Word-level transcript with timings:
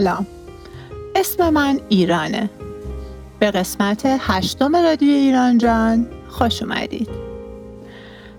سلام. 0.00 0.26
اسم 1.14 1.50
من 1.50 1.80
ایرانه. 1.88 2.50
به 3.38 3.50
قسمت 3.50 4.02
هشتم 4.04 4.76
رادیو 4.76 5.08
ایران 5.08 5.58
جان 5.58 6.06
خوش 6.28 6.62
اومدید. 6.62 7.08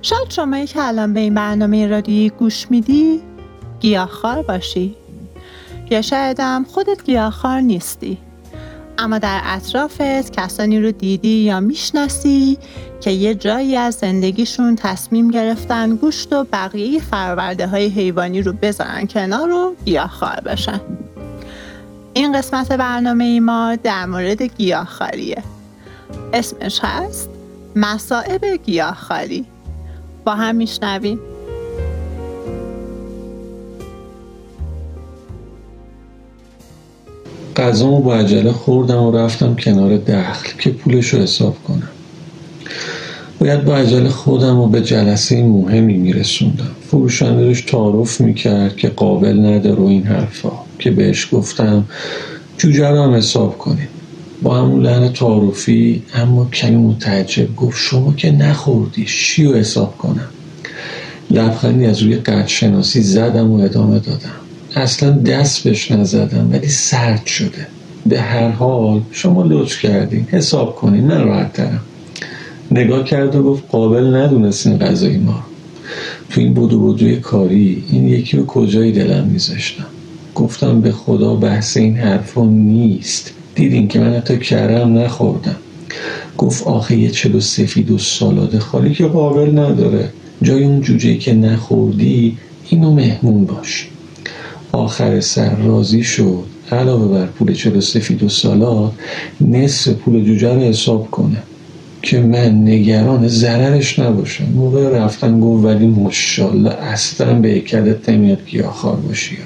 شاید 0.02 0.30
شمایی 0.30 0.68
که 0.68 0.88
الان 0.88 1.14
به 1.14 1.20
این 1.20 1.34
برنامه 1.34 1.88
رادیویی 1.88 2.30
گوش 2.30 2.72
میدی 2.72 3.22
گیاهخوار 3.80 4.42
باشی. 4.42 4.96
یا 5.90 6.02
شایدم 6.02 6.66
خودت 6.70 7.04
گیاهخوار 7.04 7.62
نیستی. 7.62 8.18
اما 8.98 9.18
در 9.18 9.42
اطرافت 9.44 10.32
کسانی 10.32 10.80
رو 10.80 10.92
دیدی 10.92 11.38
یا 11.38 11.60
می‌شناسی 11.60 12.58
که 13.02 13.12
یه 13.12 13.36
جایی 13.36 13.76
از 13.76 13.96
زندگیشون 13.96 14.76
تصمیم 14.76 15.32
گرفتن 15.32 15.96
گوشت 15.96 16.34
و 16.34 16.44
بقیه 16.44 17.00
فرورده 17.00 17.68
های 17.68 17.88
حیوانی 17.88 18.42
رو 18.42 18.54
بذارن 18.54 19.08
کنار 19.08 19.52
و 19.52 19.76
گیاهخوار 19.86 20.42
بشن 20.46 20.82
این 22.14 22.38
قسمت 22.38 22.72
برنامه 22.72 23.24
ای 23.24 23.40
ما 23.40 23.76
در 23.84 24.06
مورد 24.06 24.42
گیاهخواریه. 24.42 25.44
اسمش 26.34 26.80
هست 26.84 27.30
مصائب 27.76 28.46
گیاهخواری. 28.66 29.46
با 30.26 30.36
هم 30.36 30.56
میشنویم. 30.56 31.20
غذامو 37.56 38.00
با 38.00 38.16
عجله 38.16 38.52
خوردم 38.52 39.02
و 39.04 39.18
رفتم 39.18 39.56
کنار 39.56 39.98
دخل 39.98 40.50
که 40.60 40.70
پولش 40.70 41.14
رو 41.14 41.20
حساب 41.20 41.64
کنم. 41.68 41.90
باید 43.40 43.66
با 43.66 43.78
عجله 43.78 44.10
خودم 44.10 44.58
رو 44.58 44.68
به 44.68 44.82
جلسه 44.82 45.44
مهمی 45.44 45.98
میرسوندم. 45.98 46.72
فروشنده 46.88 47.46
روش 47.46 47.62
تعارف 47.62 48.22
می‌کرد 48.22 48.76
که 48.76 48.90
قابل 48.90 49.46
نداره 49.46 49.82
و 49.82 49.86
این 49.86 50.04
حرفا. 50.04 50.71
که 50.82 50.92
بهش 50.92 51.28
گفتم 51.32 51.86
جوجه 52.58 52.88
رو 52.88 53.04
هم 53.04 53.14
حساب 53.14 53.58
کنیم 53.58 53.88
با 54.42 54.58
همون 54.58 54.82
لحن 54.82 55.14
تعارفی 55.14 56.04
اما 56.14 56.50
کمی 56.54 56.78
متعجب 56.78 57.56
گفت 57.56 57.78
شما 57.78 58.14
که 58.14 58.32
نخوردی 58.32 59.06
چی 59.06 59.46
رو 59.46 59.54
حساب 59.54 59.98
کنم؟ 59.98 60.28
لبخندی 61.32 61.86
از 61.86 62.02
روی 62.02 62.16
قد 62.16 62.48
شناسی 62.48 63.02
زدم 63.02 63.52
و 63.52 63.64
ادامه 63.64 64.00
دادم. 64.00 64.36
اصلا 64.76 65.12
دست 65.12 65.64
بهش 65.64 65.92
نزدم 65.92 66.50
ولی 66.52 66.68
سرد 66.68 67.26
شده. 67.26 67.68
به 68.06 68.22
هر 68.22 68.50
حال 68.50 69.02
شما 69.12 69.44
لطف 69.44 69.80
کردین. 69.80 70.28
حساب 70.32 70.76
کنین 70.76 71.04
من 71.04 71.24
راحت 71.24 71.54
ترم. 71.54 71.82
نگاه 72.72 73.04
کرد 73.04 73.36
و 73.36 73.44
گفت 73.44 73.64
قابل 73.72 74.16
ندونستین 74.16 74.78
غذای 74.78 75.18
ما 75.18 75.44
تو 76.30 76.42
این 76.42 76.54
بودو 76.54 76.80
بودوی 76.80 77.16
کاری 77.16 77.84
این 77.92 78.08
یکی 78.08 78.38
رو 78.38 78.46
کجای 78.46 78.92
دلم 78.92 79.28
میذاشتم؟ 79.28 79.86
گفتم 80.36 80.82
به 80.82 80.92
خدا 80.92 81.36
بحث 81.36 81.78
این 81.78 81.98
حرفا 81.98 82.46
نیست. 82.46 83.32
دیدین 83.56 83.88
که 83.88 84.00
من 84.00 84.14
حتی 84.14 84.38
کرم 84.38 84.98
نخوردم. 84.98 85.56
گفت 86.38 86.68
آخه 86.68 86.98
یه 86.98 87.10
چلو 87.10 87.40
سفید 87.40 87.92
و 87.92 87.98
سالاد 87.98 88.60
خالی 88.60 88.94
که 88.94 89.06
قابل 89.06 89.60
نداره. 89.60 90.10
جای 90.42 90.64
اون 90.64 90.82
جوجه 90.82 91.18
که 91.18 91.34
نخوردی 91.34 92.38
اینو 92.70 92.94
مهمون 92.94 93.46
باش. 93.46 93.88
آخر 94.72 95.20
سر 95.20 95.56
راضی 95.56 96.04
شد. 96.04 96.44
علاوه 96.72 97.08
بر 97.08 97.26
پول 97.26 97.54
چلو 97.54 97.82
سفید 97.82 98.24
و 98.24 98.30
سالاد 98.30 98.92
نصف 99.42 99.92
پول 99.92 100.26
جوجه 100.26 100.54
رو 100.54 100.60
حساب 100.60 101.12
کنه. 101.12 101.38
که 102.02 102.20
من 102.20 102.68
نگران 102.68 103.28
ضررش 103.28 104.00
نباشم. 104.00 104.46
موقع 104.56 104.90
رفتن 104.90 105.40
گفت 105.40 105.66
ولی 105.66 105.88
مشالله 105.88 106.72
اصلا 106.72 107.34
به 107.34 107.60
کدت 107.60 108.10
نمیاد 108.10 108.46
گیاهخوار 108.46 108.96
باشی. 108.96 109.38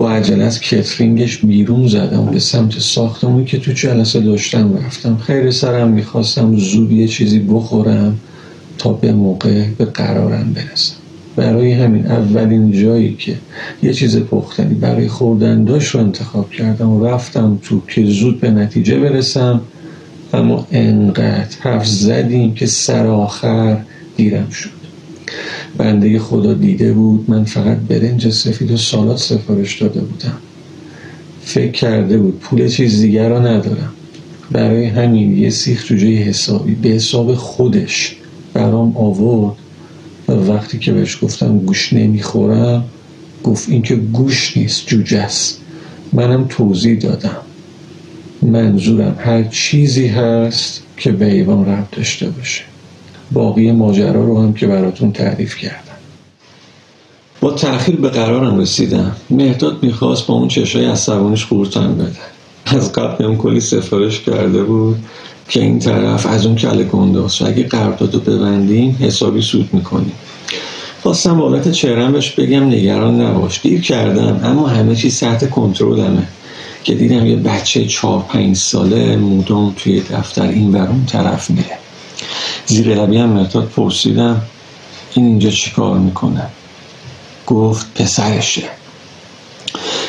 با 0.00 0.10
از 0.10 0.60
کترینگش 0.60 1.38
بیرون 1.38 1.88
زدم 1.88 2.26
به 2.26 2.38
سمت 2.38 2.78
ساختمونی 2.78 3.44
که 3.44 3.58
تو 3.58 3.72
جلسه 3.72 4.20
داشتم 4.20 4.76
رفتم. 4.76 5.16
خیر 5.16 5.50
سرم 5.50 5.88
می‌خواستم 5.88 6.56
زود 6.56 6.92
یه 6.92 7.08
چیزی 7.08 7.38
بخورم 7.38 8.18
تا 8.78 8.92
به 8.92 9.12
موقع 9.12 9.64
به 9.78 9.84
قرارم 9.84 10.52
برسم. 10.52 10.94
برای 11.36 11.72
همین 11.72 12.06
اولین 12.06 12.72
جایی 12.72 13.16
که 13.18 13.36
یه 13.82 13.94
چیز 13.94 14.18
پختنی 14.18 14.74
برای 14.74 15.08
خوردن 15.08 15.64
داشت 15.64 15.94
رو 15.94 16.00
انتخاب 16.00 16.50
کردم 16.50 16.90
و 16.90 17.06
رفتم 17.06 17.58
تو 17.62 17.82
که 17.88 18.04
زود 18.04 18.40
به 18.40 18.50
نتیجه 18.50 19.00
برسم 19.00 19.60
اما 20.34 20.66
انقدر 20.72 21.56
حرف 21.60 21.86
زدیم 21.86 22.54
که 22.54 22.66
سر 22.66 23.06
آخر 23.06 23.76
دیرم 24.16 24.50
شد. 24.50 24.79
بنده 25.76 26.18
خدا 26.18 26.54
دیده 26.54 26.92
بود 26.92 27.24
من 27.28 27.44
فقط 27.44 27.76
برنج 27.76 28.28
سفید 28.28 28.70
و 28.70 28.76
سالات 28.76 29.18
سفارش 29.18 29.82
داده 29.82 30.00
بودم. 30.00 30.36
فکر 31.42 31.70
کرده 31.70 32.18
بود 32.18 32.40
پول 32.40 32.68
چیز 32.68 33.00
دیگر 33.00 33.28
را 33.28 33.38
ندارم. 33.38 33.92
برای 34.50 34.84
همین 34.84 35.38
یه 35.38 35.50
سیخ 35.50 35.86
جوجه 35.86 36.06
حسابی 36.06 36.74
به 36.74 36.88
حساب 36.88 37.34
خودش 37.34 38.16
برام 38.54 38.96
آورد 38.96 39.56
و 40.28 40.32
وقتی 40.32 40.78
که 40.78 40.92
بهش 40.92 41.18
گفتم 41.22 41.58
گوش 41.58 41.92
نمی‌خورم 41.92 42.84
گفت 43.44 43.68
این 43.68 43.82
که 43.82 43.96
گوش 43.96 44.56
نیست 44.56 44.86
جوجه 44.86 45.18
است. 45.18 45.60
منم 46.12 46.46
توضیح 46.48 46.98
دادم. 46.98 47.36
منظورم 48.42 49.16
هر 49.18 49.42
چیزی 49.42 50.06
هست 50.06 50.82
که 50.96 51.12
به 51.12 51.32
ایوان 51.32 51.66
ربط 51.66 51.96
داشته 51.96 52.30
باشه. 52.30 52.62
باقی 53.32 53.72
ماجرا 53.72 54.24
رو 54.24 54.42
هم 54.42 54.52
که 54.52 54.66
براتون 54.66 55.12
تعریف 55.12 55.56
کردم. 55.56 55.76
با 57.40 57.50
تأخیر 57.50 57.96
به 57.96 58.08
قرارم 58.08 58.58
رسیدم. 58.58 59.16
مهداد 59.30 59.82
می‌خواست 59.82 60.26
با 60.26 60.34
اون 60.34 60.48
چشای 60.48 60.84
عصبانیش 60.84 61.46
قورتم 61.46 61.94
بده. 61.94 62.76
از 62.76 62.92
قبل 62.92 63.24
هم 63.24 63.36
کلی 63.36 63.60
سفارش 63.60 64.20
کرده 64.20 64.62
بود 64.62 64.96
که 65.48 65.60
این 65.60 65.78
طرف 65.78 66.26
از 66.26 66.46
اون 66.46 66.56
کله 66.56 66.84
گنده 66.84 67.18
و 67.18 67.28
اگه 67.46 67.62
قرارداد 67.62 68.14
رو 68.14 68.20
ببندیم 68.20 68.96
حسابی 69.00 69.42
سود 69.42 69.68
می‌کنیم. 69.72 70.12
خواستم 71.02 71.38
بابت 71.38 71.72
چهرم 71.72 72.12
بهش 72.12 72.30
بگم 72.30 72.64
نگران 72.64 73.20
نباش. 73.20 73.60
دیر 73.62 73.80
کردم 73.80 74.40
اما 74.44 74.66
همه 74.66 74.96
چیز 74.96 75.20
تحت 75.20 75.50
کنترلمه. 75.50 76.28
که 76.84 76.94
دیدم 76.94 77.26
یه 77.26 77.36
بچه 77.36 77.86
چهار 77.86 78.24
پنج 78.28 78.56
ساله 78.56 79.16
مدام 79.16 79.74
توی 79.76 80.00
دفتر 80.00 80.48
این 80.48 80.72
ورون 80.72 81.06
طرف 81.06 81.50
میره. 81.50 81.78
زیر 82.70 82.94
لبی 82.94 83.16
هم 83.16 83.28
مرتاد 83.28 83.64
پرسیدم 83.64 84.42
این 85.14 85.26
اینجا 85.26 85.50
چی 85.50 85.70
کار 85.70 85.98
می‌کنه؟ 85.98 86.46
گفت 87.46 87.94
پسرشه. 87.94 88.62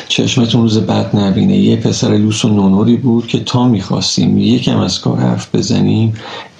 چشمتون 0.08 0.62
روز 0.62 0.78
بد 0.78 1.16
نبینه. 1.16 1.56
یه 1.56 1.76
پسر 1.76 2.08
لوس 2.08 2.44
و 2.44 2.48
نونوری 2.48 2.96
بود 2.96 3.26
که 3.26 3.40
تا 3.40 3.68
می‌خواستیم 3.68 4.38
یکم 4.38 4.78
از 4.78 5.00
کار 5.00 5.18
حرف 5.18 5.54
بزنیم 5.54 6.14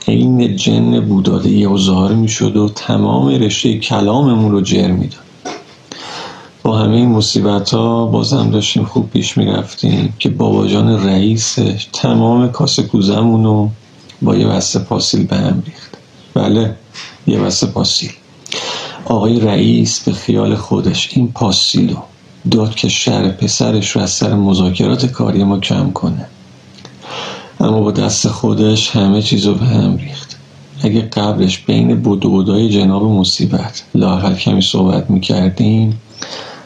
عین 0.09 0.57
جن 0.57 1.01
بوداده 1.01 1.51
یه 1.51 1.77
ظاهر 1.77 2.12
می‌شد 2.12 2.57
و 2.57 2.69
تمام 2.69 3.29
رشته 3.29 3.79
کلاممون 3.79 4.53
رو 4.53 4.61
جر 4.61 4.91
می‌داد. 4.91 5.21
با 6.62 6.79
همه 6.79 6.97
این 6.97 7.09
مصیبت 7.09 7.75
ها 7.75 8.07
بازم 8.07 8.51
داشتیم 8.51 8.85
خوب 8.85 9.11
پیش 9.11 9.39
می‌رفتیم 9.39 10.15
که 10.19 10.29
بابا 10.29 10.67
جان 10.67 11.07
رئیسش 11.07 11.89
تمام 11.93 12.53
کاسه 12.53 12.83
کوزمون 12.83 13.45
رو 13.45 13.71
با 14.23 14.37
یه 14.37 14.47
وسته 14.47 14.79
پاسیل 14.79 15.27
به 15.27 15.37
هم 15.37 15.62
ریخت. 15.67 15.92
بله 16.34 16.76
یه 17.26 17.38
وسته 17.38 17.67
پاسیل. 17.67 18.11
آقای 19.05 19.40
رئیس 19.40 20.00
به 20.00 20.12
خیال 20.12 20.55
خودش 20.55 21.08
این 21.12 21.32
پاسیلو 21.32 21.96
داد 22.50 22.75
که 22.75 22.88
شهر 22.88 23.29
پسرش 23.29 23.90
رو 23.90 24.02
از 24.02 24.11
سر 24.11 24.34
مذاکرات 24.34 25.06
کاری 25.06 25.44
ما 25.44 25.58
کم 25.58 25.90
کنه. 25.90 26.26
اما 27.61 27.81
با 27.81 27.90
دست 27.90 28.29
خودش 28.29 28.90
همه 28.90 29.23
چیز 29.23 29.46
رو 29.46 29.55
به 29.55 29.64
هم 29.64 29.96
ریخت. 29.96 30.37
اگه 30.82 31.00
قبلش 31.00 31.58
بین 31.58 32.00
بودای 32.00 32.69
جناب 32.69 33.02
مصیبت 33.02 33.82
لاحل 33.94 34.35
کمی 34.35 34.62
صحبت 34.62 35.11
می‌کردیم 35.11 36.00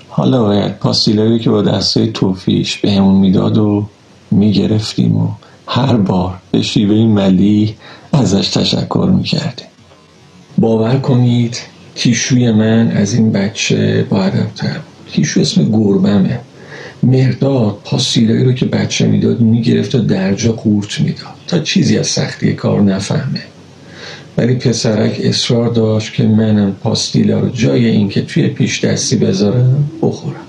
حالا 0.08 0.42
باید 0.42 0.78
پاسیلایی 0.78 1.38
که 1.38 1.50
با 1.50 1.62
دستای 1.62 2.06
توفیش 2.12 2.76
به 2.76 2.92
همون 2.92 3.14
می‌داد 3.14 3.58
و 3.58 3.86
می‌گرفتیم 4.30 5.16
و 5.16 5.28
هر 5.66 5.96
بار 5.96 6.34
به 6.50 6.62
شیوه 6.62 6.96
ملی 6.96 7.74
ازش 8.12 8.48
تشکر 8.48 9.10
می‌کردیم. 9.16 9.66
باور 10.58 10.96
کنید 10.96 11.56
تیشوی 11.94 12.52
من 12.52 12.90
از 12.90 13.14
این 13.14 13.32
بچه 13.32 14.06
با 14.10 14.22
ادبتر 14.22 14.76
تیشو 15.12 15.40
اسم 15.40 15.64
گربمه. 15.64 16.40
مرداد 17.02 17.78
پاسیلایی 17.84 18.44
رو 18.44 18.52
که 18.52 18.66
بچه 18.66 19.06
می‌داد 19.06 19.40
می‌گرفت 19.40 19.94
و 19.94 19.98
درجا 19.98 20.52
قورت 20.52 21.00
می‌داد. 21.00 21.34
تا 21.46 21.58
چیزی 21.58 21.98
از 21.98 22.06
سختی 22.06 22.52
کار 22.52 22.80
نفهمه. 22.80 23.42
ولی 24.38 24.54
پسرک 24.54 25.20
اصرار 25.22 25.68
داشت 25.68 26.14
که 26.14 26.22
منم 26.22 26.72
پاستیلا 26.72 27.40
رو 27.40 27.48
جای 27.48 27.86
اینکه 27.86 28.22
توی 28.22 28.48
پیش 28.48 28.84
دستی 28.84 29.16
بذارم 29.16 29.90
بخورم. 30.02 30.46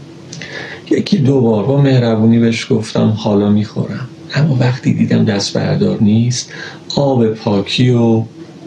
یکی 0.91 1.17
دو 1.17 1.41
بار 1.41 1.65
با 1.65 1.81
مهربونی 1.81 2.39
بهش 2.39 2.71
گفتم 2.71 3.07
حالا 3.07 3.49
می‌خورم. 3.49 4.07
اما 4.35 4.57
وقتی 4.59 4.93
دیدم 4.93 5.25
دست 5.25 5.57
بردار 5.57 5.97
نیست 6.01 6.53
آب 6.95 7.27
پاکی 7.27 7.89
و 7.89 8.23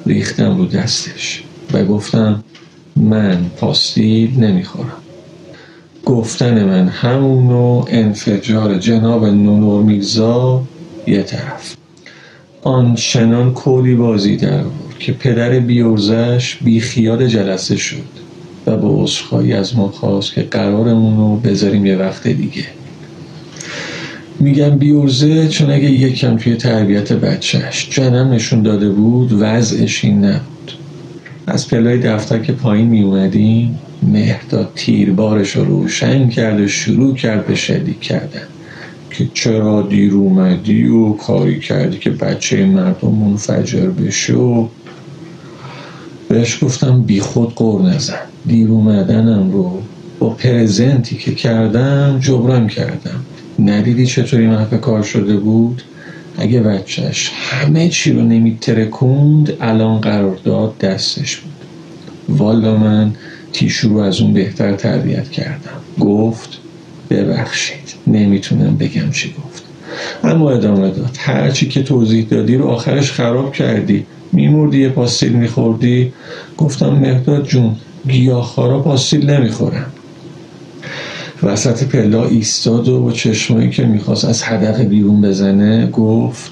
ریختم 0.07 0.59
رو 0.59 0.67
دستش 0.67 1.43
و 1.73 1.85
گفتم 1.85 2.45
من 2.97 3.45
پاستیل 3.57 4.45
نمی‌خورم. 4.45 4.93
گفتن 6.05 6.65
من 6.65 6.89
همون 6.89 7.51
و 7.51 7.85
انفجار 7.89 8.79
جناب 8.79 9.27
نونور 9.27 9.83
میرزا 9.83 10.63
یه 11.07 11.23
طرف. 11.23 11.77
آنچنان 12.63 13.55
کولی 13.55 13.95
بازی 13.95 14.37
در 14.37 14.63
بود 14.63 14.99
که 14.99 15.13
پدر 15.13 15.61
بیورزش 15.61 16.57
بی 16.57 16.81
خیال 16.81 17.27
جلسه 17.27 17.77
شد 17.77 18.21
و 18.67 18.77
با 18.77 19.03
عذرخواهی 19.03 19.53
از 19.53 19.77
ما 19.77 19.89
خواست 19.89 20.35
که 20.35 20.43
قرارمون 20.43 21.17
رو 21.17 21.37
بذاریم 21.37 21.87
یه 21.87 21.97
وقت 21.97 22.29
دیگه. 22.29 22.65
میگم 24.41 24.71
بیورزه 24.71 25.49
چون 25.49 25.71
اگه 25.71 25.91
یکم 25.91 26.37
توی 26.37 26.57
تربیت 26.57 27.13
بچهش. 27.13 27.89
جنم 27.91 28.33
نشون 28.33 28.63
داده 28.63 28.89
بود 28.89 29.37
وضعش 29.41 30.05
این 30.05 30.25
نبود. 30.25 30.73
از 31.47 31.69
پلای 31.69 31.99
دفتر 31.99 32.39
که 32.39 32.53
پایین 32.53 32.87
می 32.87 33.03
اومدیم 33.03 33.79
مهداد 34.03 34.73
تیربارش 34.77 35.57
رو 35.57 35.65
روشن 35.65 36.29
کرد 36.29 36.61
و 36.61 36.69
شروع 36.69 37.15
کرد 37.15 37.47
به 37.47 37.55
شلیک 37.55 38.01
کردن. 38.01 38.43
که 39.11 39.29
چرا 39.35 39.83
دیر 39.83 40.13
اومدی 40.13 40.87
و 40.87 41.13
کاری 41.13 41.61
کردی 41.61 41.99
که 41.99 42.11
بچه 42.11 42.67
مردم 42.67 43.15
منفجر 43.15 43.87
بشه 43.87 44.35
و 44.35 44.67
بهش 46.29 46.65
گفتم 46.65 47.03
بی 47.03 47.21
خود 47.21 47.55
قور 47.55 47.83
نزن. 47.83 48.21
دیر 48.47 48.69
اومدنم 48.69 49.51
رو 49.51 49.83
با 50.19 50.31
پرزنتی 50.31 51.17
که 51.17 51.35
کردم 51.35 52.19
جبران 52.21 52.69
کردم. 52.69 53.25
ندیدی 53.61 54.07
چطوری 54.07 54.47
محو 54.47 54.77
کار 54.77 55.03
شده 55.03 55.37
بود؟ 55.37 55.83
اگه 56.39 56.61
بچهش 56.61 57.31
همه 57.35 57.89
چی 57.89 58.13
رو 58.13 58.23
نمیترکوند 58.23 59.53
الان 59.61 60.01
قرارداد 60.01 60.79
دستش 60.79 61.37
بود. 61.37 61.53
والا 62.29 62.77
من 62.77 63.13
تیشو 63.53 63.89
رو 63.89 63.99
از 63.99 64.21
اون 64.21 64.33
بهتر 64.33 64.75
تربیت 64.75 65.31
کردم. 65.31 65.81
گفت 66.01 66.59
ببخشید 67.11 67.95
نمی‌تونم 68.07 68.77
بگم 68.77 69.11
چی 69.11 69.35
گفت. 69.39 69.63
اما 70.25 70.51
ادامه 70.51 70.91
داد 70.91 71.17
هرچی 71.19 71.69
که 71.69 71.83
توضیح 71.83 72.27
دادی 72.31 72.57
رو 72.57 72.67
آخرش 72.69 73.13
خراب 73.13 73.53
کردی. 73.53 74.07
میمردی 74.33 74.81
یه 74.81 74.89
پاستیل 74.89 75.33
میخوردی. 75.33 76.13
گفتم 76.57 76.91
مهداد 76.91 77.47
جون 77.47 77.77
گیاهخوارا 78.09 78.81
پاستیل 78.81 79.31
نمی‌خورن. 79.31 79.87
وسط 81.43 81.85
پلا 81.85 82.27
ایستاد 82.27 82.89
و 82.89 83.01
با 83.01 83.13
چشمایی 83.13 83.71
که 83.71 83.85
می‌خواست 83.87 84.25
از 84.25 84.43
حدق 84.43 84.83
بیرون 84.83 85.21
بزنه 85.21 85.87
گفت 85.87 86.51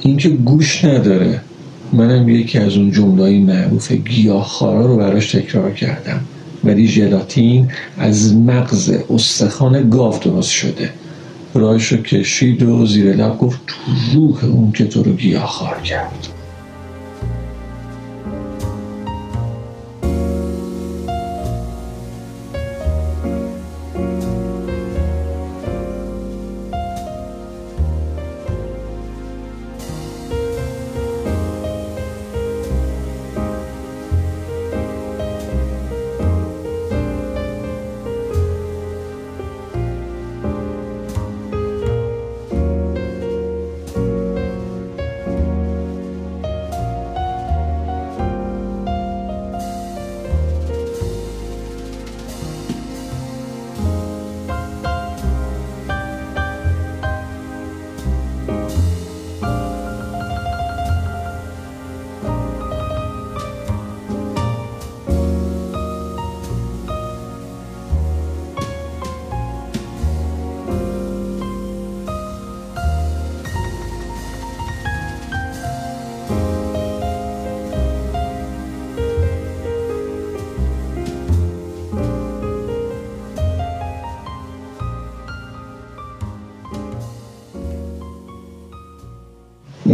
این 0.00 0.16
که 0.16 0.28
گوش 0.28 0.84
نداره. 0.84 1.40
منم 1.92 2.28
یکی 2.28 2.58
از 2.58 2.76
اون 2.76 2.90
جمله‌های 2.90 3.38
معروف 3.38 3.92
گیاهخوارا 3.92 4.86
رو 4.86 4.96
براش 4.96 5.32
تکرار 5.32 5.72
کردم. 5.72 6.20
ولی 6.64 6.88
ژلاتین 6.88 7.68
از 7.98 8.34
مغز 8.34 8.90
استخوان 9.10 9.90
گاو 9.90 10.18
درست 10.18 10.50
شده. 10.50 10.90
راهش 11.54 11.92
رو 11.92 11.98
کشید 11.98 12.62
و 12.62 12.86
زیر 12.86 13.16
لب 13.16 13.38
گفت 13.38 13.60
تو 13.66 13.74
روح 14.14 14.44
اون 14.44 14.72
که 14.72 14.84
تو 14.84 15.02
رو 15.02 15.12
گیاهخوار 15.12 15.80
کرد. 15.84 16.28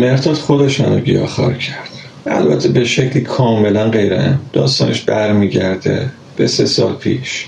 مرداد 0.02 0.34
خودش 0.34 0.80
رو 0.80 1.00
گیاهخوار 1.00 1.54
کرد. 1.54 1.88
البته 2.26 2.68
به 2.68 2.84
شکلی 2.84 3.22
کاملا 3.22 3.88
غیره 3.88 4.38
داستانش 4.52 5.00
برمیگرده 5.00 6.10
به 6.36 6.46
سه 6.46 6.66
سال 6.66 6.94
پیش. 6.94 7.46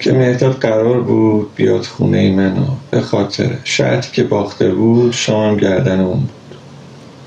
که 0.00 0.12
مهداد 0.12 0.52
قرار 0.52 1.00
بود 1.00 1.54
بیاد 1.54 1.82
خونه 1.82 2.32
منو 2.32 2.66
به 2.90 3.00
خاطر 3.00 3.50
شرطی 3.64 4.08
که 4.12 4.22
باخته 4.22 4.70
بود 4.74 5.12
شام 5.12 5.56
گردن 5.56 6.00
اون 6.00 6.20
بود. 6.20 6.30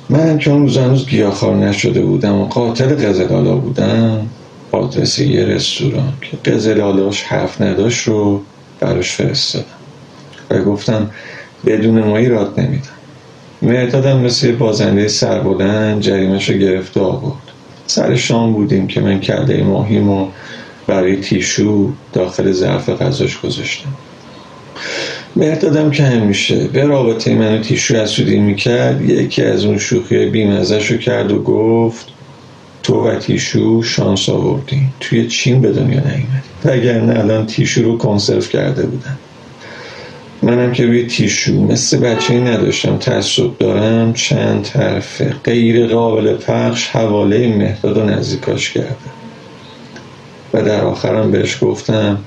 من 0.09 0.37
چون 0.37 0.61
روز 0.61 0.77
هنوز 0.77 1.07
گیاهخوار 1.07 1.55
نشده 1.55 2.01
بودم 2.01 2.35
و 2.35 2.45
قاتل 2.45 3.07
قزلالا 3.07 3.56
بودم 3.56 4.30
آدرس 4.71 5.19
یه 5.19 5.45
رستوران 5.45 6.13
که 6.21 6.51
قزلالاش 6.51 7.23
حرف 7.23 7.61
نداشت 7.61 8.07
رو 8.07 8.42
براش 8.80 9.11
فرستادم. 9.11 9.65
و 10.49 10.61
گفتم 10.61 11.09
بدون 11.65 11.99
مایی 11.99 12.30
راد 12.30 12.59
نمیدم 12.59 12.94
مهدادم 13.62 14.19
مثل 14.19 14.52
بازنده 14.52 15.07
سربلند 15.07 16.02
جریمش 16.02 16.50
رو 16.50 16.57
گرفت 16.57 16.97
و 16.97 17.04
آورد. 17.04 17.52
سر 17.88 18.16
شام 18.16 18.54
بودیم 18.54 18.88
که 18.88 19.02
من 19.02 19.19
کرده 19.19 19.64
ماهیمو 19.64 20.28
برای 20.88 21.18
تیشو 21.18 21.94
داخل 22.14 22.52
ظرف 22.52 22.90
غذاش 22.90 23.40
گذاشتم. 23.40 23.90
مهدادم 25.35 25.92
که 25.92 26.04
همیشه 26.04 26.68
به 26.68 26.85
رابطه 26.85 27.35
منو 27.35 27.62
تیشو 27.62 27.95
اسودی 27.95 28.40
می‌کرد 28.40 29.09
یکی 29.09 29.42
از 29.42 29.66
اون 29.66 29.78
شوخی 29.78 30.26
بیمزش 30.26 30.92
رو 30.92 30.97
کرد 30.97 31.31
و 31.31 31.42
گفت 31.42 32.06
تو 32.83 33.07
و 33.07 33.16
تیشو 33.16 33.83
شانس 33.83 34.30
آوردین 34.30 34.88
توی 35.00 35.28
چین 35.28 35.62
به 35.62 35.71
دنیا 35.71 36.00
نیومدی. 36.00 36.26
وگرنه 36.66 37.19
الان 37.19 37.45
تیشو 37.45 37.83
رو 37.83 37.97
کنسرو 37.97 38.42
کرده 38.42 38.85
بودن. 38.85 39.18
منم 40.45 40.71
که 40.71 40.85
روی 40.85 41.06
تیشو 41.06 41.61
مثل 41.61 41.97
بچه 41.97 42.33
نداشتم 42.33 42.97
تعصب 42.97 43.57
دارم 43.59 44.14
چند 44.14 44.68
حرف 44.68 45.21
غیر 45.44 45.87
قابل 45.87 46.33
پخش 46.33 46.87
حواله 46.87 47.57
مهداد 47.57 47.97
و 47.97 48.04
نزدیکاش 48.04 48.73
کردم. 48.73 48.95
و 50.54 50.61
در 50.61 50.81
آخرم 50.81 51.31
بهش 51.31 51.57
گفتم 51.64 52.18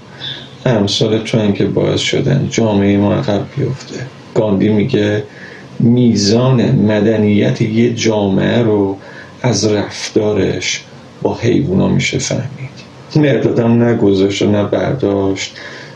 امثال 0.66 1.18
تو 1.18 1.52
که 1.52 1.64
باعث 1.64 2.00
شدن 2.00 2.48
جامعه 2.50 2.96
ما 2.96 3.14
عقب 3.14 3.42
بیفته. 3.56 4.00
گاندی 4.34 4.68
میگه 4.68 5.22
میزان 5.78 6.62
مدنیت 6.62 7.62
یه 7.62 7.94
جامعه 7.94 8.62
رو 8.62 8.96
از 9.42 9.72
رفتارش 9.72 10.84
با 11.22 11.34
حیوونا 11.34 11.88
میشه 11.88 12.18
فهمید. 12.18 12.78
مردادم 13.16 13.84
نه 13.84 13.94
گذاشت 13.94 14.42
و 14.42 14.50
نه 14.50 14.64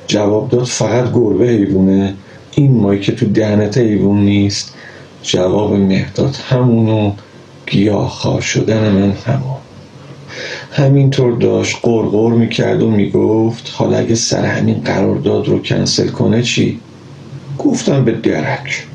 جواب 0.07 0.49
داد 0.49 0.65
فقط 0.65 1.13
گربه 1.13 1.49
حیوونه 1.49 2.15
این 2.51 2.81
مایی 2.81 3.01
که 3.01 3.13
تو 3.13 3.27
دهنت 3.27 3.79
حیوون 3.79 4.21
نیست. 4.21 4.75
جواب 5.23 5.75
مهداد 5.75 6.37
همونو 6.51 7.13
گیاه 7.67 8.41
شدن 8.41 8.91
من 8.91 9.13
همون. 9.13 9.57
همینطور 10.73 11.33
داشت 11.33 11.77
قرقر 11.83 12.31
می‌کرد 12.33 12.83
و 12.83 12.91
می‌گفت 12.91 13.73
حالا 13.75 13.97
اگه 13.97 14.15
سر 14.15 14.45
همین 14.45 14.75
قرارداد 14.85 15.49
رو 15.49 15.63
کنسل 15.63 16.09
کنه 16.09 16.43
چی؟ 16.43 16.81
گفتم 17.59 18.05
به 18.05 18.13
درک. 18.13 18.87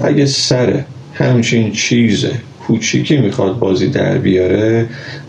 اگه 0.00 0.26
سر 0.26 0.84
همچین 1.14 1.72
چیز 1.72 2.26
کوچیکی 2.66 3.16
می‌خواد 3.16 3.58
بازی 3.58 3.86
در 3.86 4.18
بیاره 4.18 4.88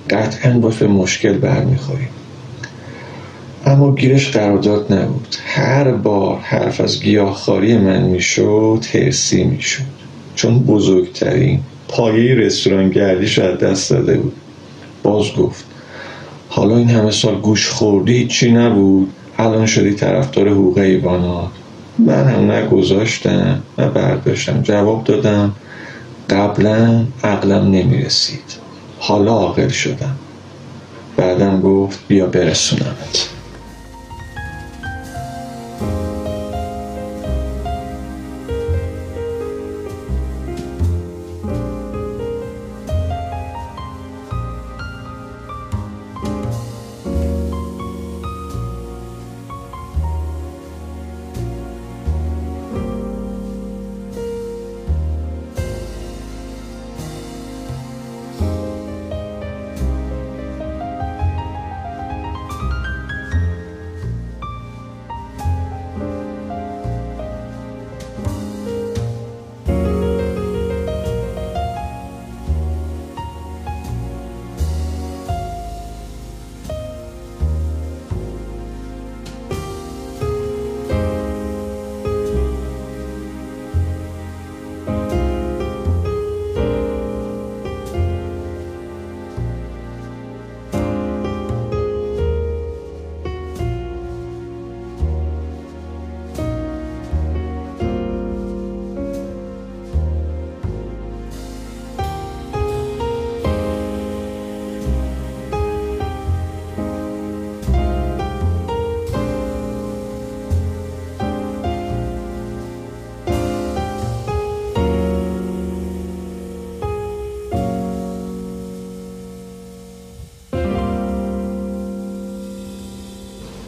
قطعا 0.10 0.60
باش 0.60 0.78
به 0.78 0.88
مشکل 0.88 1.34
برمیخوریم. 1.34 2.10
اما 3.66 3.96
گیرش 3.96 4.32
قرارداد 4.32 4.94
نبود. 4.94 5.36
هر 5.46 5.92
بار 5.92 6.40
حرف 6.40 6.82
از 6.82 7.02
گیاهخواری 7.02 7.78
من 7.78 8.02
می‌شد 8.02 8.80
ترسی 8.82 9.44
می‌شد. 9.44 9.84
چون 10.36 10.60
بزرگترین 10.60 11.60
پایه 11.88 12.36
رستوران 12.36 12.90
گردیش 12.90 13.40
از 13.40 13.60
دست 13.60 13.90
داده 13.90 14.18
بود. 14.18 14.34
باز 15.04 15.34
گفت 15.34 15.66
حالا 16.50 16.78
این 16.78 16.90
همه 16.90 17.12
سال 17.12 17.36
گوش 17.36 17.68
خوردی 17.70 18.28
چی 18.28 18.52
نبود. 18.52 19.14
الان 19.38 19.66
شدی 19.66 19.94
طرفدار 19.94 20.50
حقوق 20.50 20.78
ایوانات 20.78 21.50
من 22.00 22.28
هم 22.28 22.52
نه 22.52 22.68
گذاشتم 22.68 23.64
نه 23.78 23.88
برداشتم. 23.88 24.62
جواب 24.62 25.04
دادم 25.04 25.56
قبلا 26.30 27.06
عقلم 27.24 27.72
نمی‌رسید. 27.72 28.44
حالا 29.00 29.32
عاقل 29.32 29.70
شدم. 29.70 30.16
بعدم 31.18 31.62
گفت 31.62 32.00
بیا 32.08 32.26
برسونمت. 32.26 33.30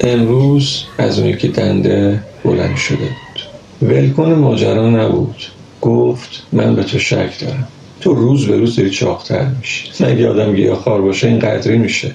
امروز 0.03 0.83
از 0.97 1.19
اون 1.19 1.27
یکی 1.27 1.47
دنده 1.47 2.23
بلند 2.45 2.77
شده 2.77 2.97
بود. 2.97 3.89
ولکن 3.89 4.33
ماجرا 4.33 4.89
نبود. 4.89 5.43
گفت 5.81 6.43
من 6.51 6.75
به 6.75 6.83
تو 6.83 6.99
شک 6.99 7.39
دارم. 7.39 7.67
تو 8.01 8.13
روز 8.13 8.47
به 8.47 8.57
روز 8.57 8.75
داری 8.75 8.89
چاقتر 8.89 9.45
میشی. 9.59 9.89
مگه 9.99 10.29
آدم 10.29 10.55
گیاهخوار 10.55 11.01
باشه 11.01 11.27
این 11.27 11.39
قدری 11.39 11.77
میشه. 11.77 12.11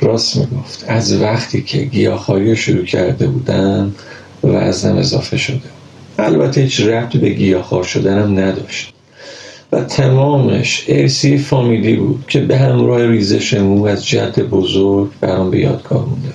راست 0.00 0.36
می‌گفت. 0.36 0.84
از 0.88 1.22
وقتی 1.22 1.62
که 1.62 1.78
گیاهخواری 1.78 2.50
رو 2.50 2.56
شروع 2.56 2.84
کرده 2.84 3.26
بودم 3.26 3.94
وزنم 4.44 4.96
اضافه 4.96 5.36
شده. 5.36 5.60
البته 6.18 6.60
هیچ 6.60 6.80
ربطی 6.80 7.18
به 7.18 7.28
گیاهخوار 7.28 7.84
شدنم 7.84 8.38
نداشت. 8.38 8.92
و 9.72 9.80
تمامش 9.84 10.84
ارسی 10.88 11.38
فامیلی 11.38 11.96
بود 11.96 12.24
که 12.28 12.40
به 12.40 12.58
همراه 12.58 13.06
ریزش 13.06 13.54
مو 13.54 13.86
از 13.86 14.06
جد 14.06 14.40
بزرگ 14.40 15.08
برام 15.20 15.50
به 15.50 15.60
یادگار 15.60 16.04
مونده 16.04 16.28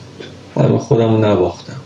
اما 0.57 0.77
خودم 0.77 1.11
رو 1.13 1.25
نباختم. 1.25 1.81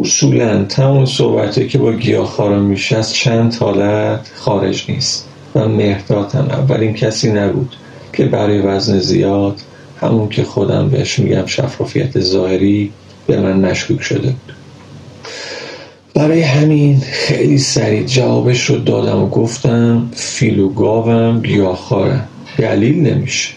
اصولا 0.00 0.64
تمام 0.64 1.06
صحبتی 1.06 1.68
که 1.68 1.78
با 1.78 1.92
گیاهخوارا 1.92 2.58
میشه 2.58 2.96
از 2.96 3.14
چند 3.14 3.54
حالت 3.54 4.30
خارج 4.34 4.84
نیست. 4.88 5.28
و 5.54 5.68
مهداتم 5.68 6.46
اولین 6.50 6.94
کسی 6.94 7.32
نبود 7.32 7.76
که 8.12 8.24
برای 8.24 8.60
وزن 8.60 8.98
زیاد 8.98 9.60
همون 10.00 10.28
که 10.28 10.44
خودم 10.44 10.88
بهش 10.88 11.18
میگم 11.18 11.46
شفافیت 11.46 12.20
ظاهری 12.20 12.90
به 13.26 13.40
من 13.40 13.70
مشکوک 13.70 14.02
شده 14.02 14.28
بود. 14.28 14.54
برای 16.14 16.42
همین 16.42 17.00
خیلی 17.12 17.58
سریع 17.58 18.04
جوابش 18.04 18.64
رو 18.64 18.76
دادم 18.76 19.22
و 19.22 19.28
گفتم 19.28 20.08
فیل 20.14 20.60
و 20.60 20.68
گاوم 20.68 21.40
گیاهخوارم. 21.40 22.28
دلیل 22.58 23.00
نمیشه. 23.00 23.54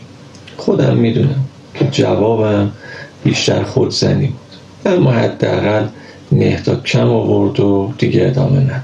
خودم 0.57 0.97
می‌دونم. 0.97 1.45
که 1.75 1.85
جوابم 1.91 2.71
بیشتر 3.23 3.63
خودزنی 3.63 4.27
بود. 4.27 4.93
اما 4.93 5.11
حداقل 5.11 5.85
مهداد 6.31 6.83
کم 6.83 7.09
آورد 7.09 7.59
و 7.59 7.93
دیگه 7.97 8.25
ادامه 8.27 8.59
نداد. 8.59 8.83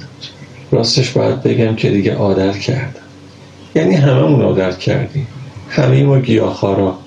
راستش 0.72 1.10
باید 1.10 1.44
بگم 1.44 1.76
که 1.76 1.90
دیگه 1.90 2.16
عادت 2.16 2.58
کردم. 2.58 3.02
یعنی 3.76 3.96
هممون 3.96 4.42
عادت 4.42 4.78
کردیم. 4.78 5.28
همه 5.70 6.04
ما 6.04 6.20
گیاهخوارا. 6.20 6.98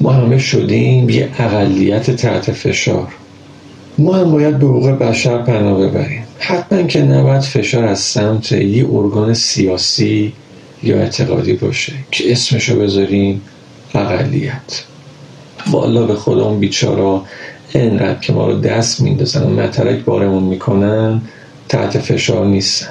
ما 0.00 0.12
همه 0.12 0.38
شدیم 0.38 1.08
یه 1.08 1.28
اقلیت 1.38 2.10
تحت 2.10 2.52
فشار. 2.52 3.08
ما 3.98 4.14
هم 4.14 4.32
باید 4.32 4.58
به 4.58 4.66
حقوق 4.66 4.88
بشر 4.88 5.38
پناه 5.42 5.86
ببریم. 5.86 6.22
حتما 6.38 6.82
که 6.82 7.02
نباید 7.02 7.42
فشار 7.42 7.84
از 7.84 7.98
سمت 7.98 8.52
یه 8.52 8.86
ارگان 8.92 9.34
سیاسی 9.34 10.32
یا 10.82 10.96
اعتقادی 10.96 11.52
باشه 11.52 11.92
که 12.10 12.32
اسمشو 12.32 12.80
بذاریم 12.80 13.42
اقلیت. 13.94 14.82
والا 15.70 16.06
به 16.06 16.14
خدا 16.14 16.44
اون 16.44 16.60
بیچارا 16.60 17.24
انقدر 17.74 18.18
که 18.18 18.32
ما 18.32 18.46
رو 18.46 18.60
دست 18.60 19.00
میندازن 19.00 19.42
و 19.42 19.48
مترک 19.48 20.04
بارمون 20.04 20.42
می‌کنن 20.42 21.20
تحت 21.68 21.98
فشار 21.98 22.46
نیستن. 22.46 22.88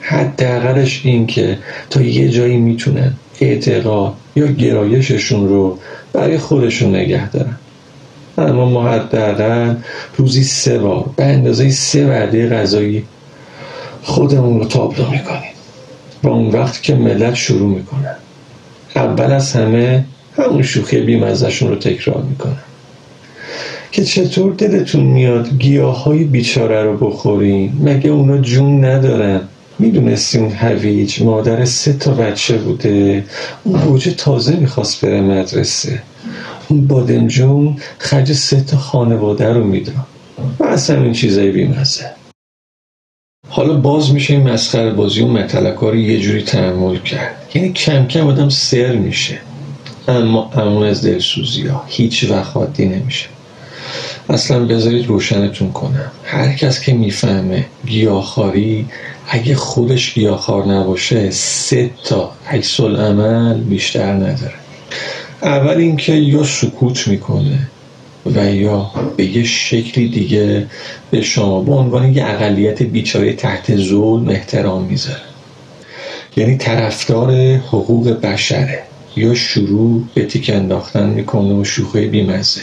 حداقلش 0.00 1.00
این 1.04 1.26
که 1.26 1.58
تا 1.90 2.02
یه 2.02 2.28
جایی 2.28 2.56
می‌تونن 2.56 3.12
اعتقاد 3.40 4.12
یا 4.36 4.46
گرایششون 4.46 5.48
رو 5.48 5.78
برای 6.12 6.38
خودشون 6.38 6.96
نگه 6.96 7.30
دارن. 7.30 7.58
اما 8.38 8.64
ما 8.70 8.88
حداقل 8.88 9.74
روزی 10.16 10.44
سه 10.44 10.78
بار 10.78 11.10
به 11.16 11.24
اندازه 11.24 11.70
سه 11.70 12.06
وعده 12.06 12.48
غذایی 12.48 13.04
خودمون 14.02 14.60
رو 14.60 14.64
تابلو 14.64 15.10
می‌کنیم. 15.10 15.50
و 16.22 16.28
اون 16.28 16.50
وقت 16.50 16.82
که 16.82 16.94
ملت 16.94 17.34
شروع 17.34 17.68
می‌کنن 17.76 18.16
اول 18.96 19.32
از 19.32 19.52
همه 19.52 20.04
همون 20.36 20.62
شوخی 20.62 21.00
بیمزشون 21.00 21.68
رو 21.68 21.76
تکرار 21.76 22.22
می‌کنن 22.22 22.62
که 23.92 24.04
چطور 24.04 24.54
دلتون 24.54 25.04
میاد 25.04 25.58
گیاه 25.58 26.04
های 26.04 26.24
بیچاره 26.24 26.82
رو 26.82 26.96
بخورین؟ 26.96 27.72
مگه 27.82 28.10
اونا 28.10 28.38
جون 28.38 28.84
ندارن؟ 28.84 29.40
می‌دونستی 29.78 30.38
اون 30.38 30.52
هویج 30.52 31.22
مادر 31.22 31.64
سه 31.64 31.92
تا 31.92 32.10
بچه 32.10 32.58
بوده؟ 32.58 33.24
اون 33.64 33.80
گوجه 33.80 34.10
تازه 34.10 34.56
می‌خواست 34.56 35.04
بره 35.04 35.20
مدرسه. 35.20 36.02
اون 36.68 36.86
بادمجون 36.86 37.76
خرج 37.98 38.32
سه 38.32 38.60
تا 38.60 38.76
خانواده 38.76 39.52
رو 39.52 39.64
می‌داد. 39.64 39.94
و 40.58 40.64
اصلا 40.64 41.02
این 41.02 41.12
چیزای 41.12 41.50
بیمزه 41.50 42.10
حالا 43.48 43.74
باز 43.74 44.12
میشه 44.14 44.34
این 44.34 44.48
مسخره 44.48 44.92
بازی 44.92 45.20
و 45.20 45.28
متلک 45.28 45.74
رو 45.74 45.96
یه 45.96 46.20
جوری 46.20 46.42
تحمل 46.42 46.96
کرد. 46.96 47.34
یعنی 47.54 47.72
کم 47.72 48.06
کم 48.06 48.26
آدم 48.26 48.48
سر 48.48 48.92
میشه. 48.92 49.38
اما 50.08 50.50
امون 50.56 50.86
از 50.86 51.06
دلسوزی 51.06 51.66
ها 51.66 51.84
هیچ 51.86 52.24
وقت 52.30 52.56
عادی 52.56 52.86
نمیشه. 52.86 53.26
اصلا 54.28 54.64
بذارید 54.64 55.06
روشنتون 55.06 55.72
کنم. 55.72 56.10
هر 56.24 56.52
کس 56.52 56.80
که 56.80 56.92
می‌فهمه 56.92 57.66
گیاهخواری 57.86 58.86
اگه 59.28 59.54
خودش 59.54 60.14
گیاهخوار 60.14 60.66
نباشه 60.66 61.30
سه 61.30 61.90
تا 62.04 62.32
عکس 62.50 62.80
عمل 62.80 63.60
بیشتر 63.60 64.12
نداره. 64.12 64.54
اول 65.42 65.76
اینکه 65.76 66.12
یا 66.12 66.44
سکوت 66.44 67.08
می‌کنه 67.08 67.58
و 68.26 68.54
یا 68.54 68.90
به 69.16 69.24
یه 69.24 69.44
شکلی 69.44 70.08
دیگه 70.08 70.66
به 71.10 71.22
شما 71.22 71.60
به 71.60 71.72
عنوان 71.72 72.14
یه 72.14 72.24
اقلیت 72.24 72.82
بیچاره 72.82 73.32
تحت 73.32 73.76
ظلم 73.76 74.28
احترام 74.28 74.84
می‌ذاره. 74.84 75.22
یعنی 76.36 76.56
طرفدار 76.56 77.32
حقوق 77.56 78.08
بشره. 78.08 78.82
یا 79.16 79.34
شروع 79.34 80.02
به 80.14 80.24
تیک 80.24 80.50
انداختن 80.54 81.08
می‌کنه 81.10 81.54
و 81.54 81.64
شوخه 81.64 82.06
بیمزه. 82.06 82.60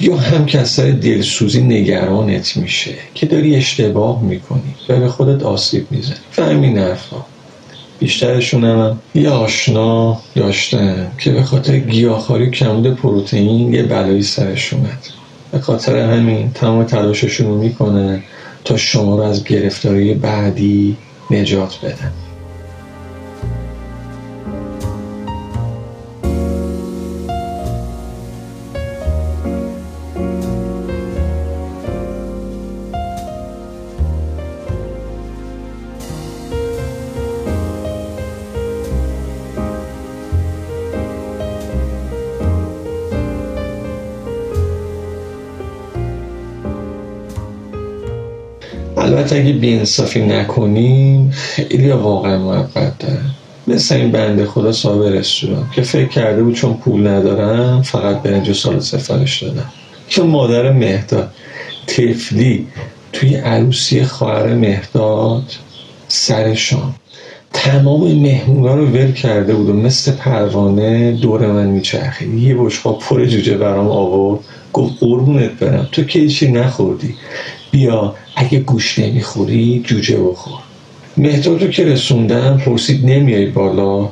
یا 0.00 0.16
هم 0.16 0.46
کسای 0.46 0.92
دلسوزی 0.92 1.62
نگرانت 1.62 2.56
میشه 2.56 2.94
که 3.14 3.26
داری 3.26 3.56
اشتباه 3.56 4.22
می‌کنی 4.22 4.74
و 4.88 5.00
به 5.00 5.08
خودت 5.08 5.42
آسیب 5.42 5.86
می‌زنی. 5.90 6.16
فهمی 6.30 6.78
حرفا. 6.78 7.16
بیشترشون 7.98 8.64
هم 8.64 8.98
یه 9.14 9.30
آشنا 9.30 10.20
داشتن 10.34 11.10
که 11.18 11.30
به 11.30 11.42
خاطر 11.42 11.78
گیاهخواری 11.78 12.50
کمود 12.50 12.94
پروتئین 12.94 13.74
یه 13.74 13.82
بلایی 13.82 14.22
سرش 14.22 14.72
اومد. 14.72 14.98
به 15.52 15.58
خاطر 15.58 15.96
همین 15.96 16.50
تمام 16.50 16.84
تلاششون 16.84 17.46
رو 17.46 17.58
می‌کنن 17.58 18.22
تا 18.64 18.76
شما 18.76 19.16
رو 19.16 19.22
از 19.22 19.44
گرفتاری 19.44 20.14
بعدی 20.14 20.96
نجات 21.30 21.78
بدن. 21.82 22.12
البته 49.24 49.36
اگه 49.36 49.52
بیانصافی 49.52 50.20
نکنیم 50.20 51.30
خیلی 51.30 51.90
واقعا 51.90 52.38
محبت 52.38 52.92
مثل 53.66 53.94
این 53.94 54.12
بنده 54.12 54.46
خدا 54.46 54.72
صاحب 54.72 55.02
رستوران 55.02 55.70
که 55.74 55.82
فکر 55.82 56.08
کرده 56.08 56.42
بود 56.42 56.54
چون 56.54 56.74
پول 56.74 57.06
ندارم 57.06 57.82
فقط 57.82 58.22
برنج 58.22 58.52
سال 58.52 58.80
سفارش 58.80 59.42
دادم. 59.42 59.72
که 60.08 60.22
مادر 60.22 60.72
مهداد 60.72 61.30
تفلی 61.86 62.66
توی 63.12 63.34
عروسی 63.36 64.04
خواهر 64.04 64.54
مهداد 64.54 65.52
سر 66.08 66.54
شام. 66.54 66.94
تمام 67.52 68.12
مهمونا 68.12 68.74
رو 68.74 68.86
ول 68.86 69.12
کرده 69.12 69.54
بود 69.54 69.68
و 69.68 69.72
مثل 69.72 70.12
پروانه 70.12 71.12
دور 71.12 71.46
من 71.46 71.66
میچرخید. 71.66 72.34
یه 72.34 72.54
بشقا 72.54 72.92
پر 72.92 73.26
جوجه 73.26 73.56
برام 73.56 73.88
آورد 73.88 74.40
گفت 74.72 74.94
قربونت 75.00 75.50
برم. 75.50 75.88
تو 75.92 76.04
که 76.04 76.28
چی 76.28 76.52
نخوردی. 76.52 77.14
بیا 77.70 78.14
اگه 78.36 78.60
گوش 78.60 78.98
نمی‌خوری 78.98 79.82
جوجه 79.86 80.16
بخور. 80.16 80.58
مهداد 81.16 81.62
رو 81.62 81.70
که 81.70 81.84
رسوندم 81.84 82.58
پرسید 82.58 83.06
نمیای 83.06 83.46
بالا؟ 83.46 84.08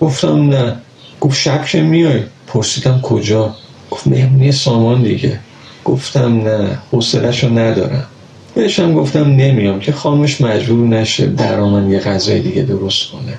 گفتم 0.00 0.48
نه. 0.48 0.76
گفت 1.20 1.38
شب 1.38 1.64
که 1.64 1.82
میای؟ 1.82 2.22
پرسیدم 2.46 3.00
کجا؟ 3.00 3.54
گفت 3.90 4.06
مهمونی 4.06 4.52
سامان 4.52 5.02
دیگه. 5.02 5.38
گفتم 5.84 6.42
نه 6.42 6.78
حوصله‌شو 6.92 7.58
ندارم. 7.58 8.06
بهشم 8.54 8.94
گفتم 8.94 9.24
نمیام 9.24 9.80
که 9.80 9.92
خاموش 9.92 10.40
مجبور 10.40 10.88
نشه 10.88 11.26
برا 11.26 11.88
یه 11.88 11.98
غذای 11.98 12.40
دیگه 12.40 12.62
درست 12.62 13.10
کنه. 13.10 13.38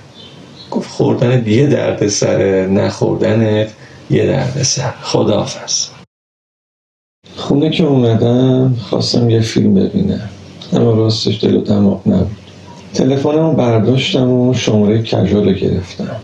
گفت 0.72 0.90
خوردن 0.90 1.48
یه 1.48 1.68
درد 1.68 2.08
سره 2.08 2.68
نخوردنت 2.68 3.70
یه 4.10 4.26
درد 4.26 4.64
سر 4.64 4.94
خداحافظ. 5.02 5.95
خونه 7.46 7.70
که 7.70 7.84
اومدم 7.84 8.76
خواستم 8.90 9.30
یه 9.30 9.40
فیلم 9.40 9.74
ببینم. 9.74 10.30
اما 10.74 10.92
راستش 10.92 11.44
دل 11.44 11.56
و 11.56 11.62
دماغ 11.62 12.08
نبود. 12.08 12.38
تلفنمو 12.94 13.54
برداشتم 13.54 14.32
و 14.32 14.54
شماره 14.54 15.04
کجال 15.04 15.54
گرفتم. 15.54 16.16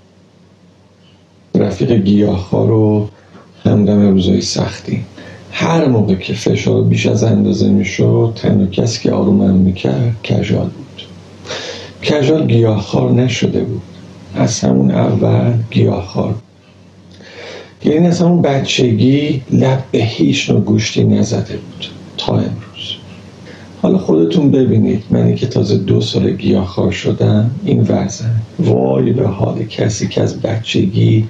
رفیق 1.55 1.91
گیاهخوار 1.91 2.67
رو 2.67 3.07
همدم 3.65 4.11
روزای 4.11 4.41
سختی. 4.41 5.03
هر 5.51 5.85
موقع 5.85 6.15
که 6.15 6.33
فشار 6.33 6.83
بیش 6.83 7.05
از 7.05 7.23
اندازه 7.23 7.69
می‌شد 7.69 8.33
تنها 8.35 8.65
کسی 8.65 9.03
که 9.03 9.11
آرومم 9.11 9.55
می‌کرد 9.55 10.15
کجال 10.23 10.69
بود. 10.69 11.03
کجال 12.03 12.47
گیاهخوار 12.47 13.11
نشده 13.11 13.59
بود. 13.59 13.81
از 14.35 14.59
همون 14.59 14.91
اول 14.91 15.53
گیاهخوار 15.71 16.35
یعنی 17.85 18.07
از 18.07 18.21
همون 18.21 18.41
بچگی 18.41 19.41
لب 19.51 19.83
به 19.91 19.99
هیچ 19.99 20.49
نوع 20.49 20.61
گوشتی 20.61 21.03
نزده 21.03 21.57
بود 21.57 21.87
تا 22.17 22.33
امروز. 22.33 22.95
حالا 23.81 23.97
خودتون 23.97 24.51
ببینید. 24.51 25.03
منی 25.09 25.35
که 25.35 25.47
تازه 25.47 25.77
دو 25.77 26.01
سال 26.01 26.31
گیاهخوار 26.31 26.91
شدم 26.91 27.51
این 27.65 27.81
وضع. 27.81 28.25
وای 28.59 29.13
به 29.13 29.27
حال 29.27 29.63
کسی 29.63 30.07
که 30.07 30.21
از 30.21 30.41
بچگی 30.41 31.27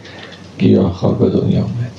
گیاهخوار 0.60 1.16
به 1.16 1.30
دنیا 1.30 1.62
اومد. 1.62 1.92